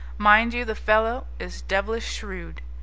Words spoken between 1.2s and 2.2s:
is devilish